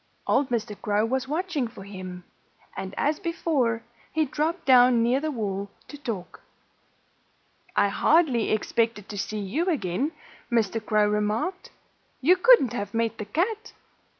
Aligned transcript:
Old 0.25 0.49
Mr. 0.49 0.75
Crow 0.81 1.05
was 1.05 1.27
watching 1.27 1.67
for 1.67 1.83
him. 1.83 2.23
And 2.75 2.95
as 2.97 3.19
before, 3.19 3.83
he 4.11 4.25
dropped 4.25 4.65
down 4.65 5.03
near 5.03 5.19
the 5.19 5.29
wall 5.29 5.69
to 5.89 5.95
talk. 5.95 6.41
"I 7.75 7.89
hardly 7.89 8.49
expected 8.49 9.07
to 9.09 9.17
see 9.19 9.37
you 9.39 9.67
again," 9.69 10.11
Mr. 10.51 10.83
Crow 10.83 11.07
remarked. 11.07 11.69
"You 12.19 12.35
couldn't 12.35 12.73
have 12.73 12.95
met 12.95 13.19
the 13.19 13.25
cat." 13.25 13.73